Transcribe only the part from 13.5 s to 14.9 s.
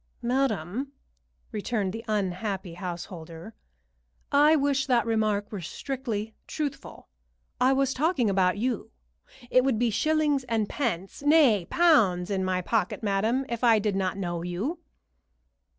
I did not know you."